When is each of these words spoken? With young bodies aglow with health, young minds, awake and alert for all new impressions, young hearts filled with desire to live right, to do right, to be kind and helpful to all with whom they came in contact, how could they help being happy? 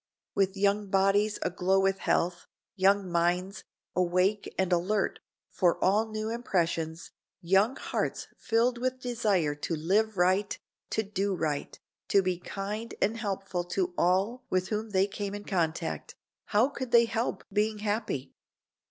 With 0.33 0.57
young 0.57 0.87
bodies 0.89 1.37
aglow 1.43 1.79
with 1.79 1.99
health, 1.99 2.47
young 2.75 3.07
minds, 3.11 3.63
awake 3.95 4.51
and 4.57 4.73
alert 4.73 5.19
for 5.51 5.77
all 5.77 6.07
new 6.09 6.29
impressions, 6.31 7.11
young 7.39 7.75
hearts 7.75 8.27
filled 8.39 8.79
with 8.79 8.99
desire 8.99 9.53
to 9.53 9.75
live 9.75 10.17
right, 10.17 10.57
to 10.89 11.03
do 11.03 11.35
right, 11.35 11.79
to 12.07 12.23
be 12.23 12.39
kind 12.39 12.95
and 12.99 13.15
helpful 13.15 13.63
to 13.65 13.93
all 13.95 14.43
with 14.49 14.69
whom 14.69 14.89
they 14.89 15.05
came 15.05 15.35
in 15.35 15.43
contact, 15.45 16.15
how 16.45 16.69
could 16.69 16.89
they 16.89 17.05
help 17.05 17.43
being 17.53 17.77
happy? 17.77 18.33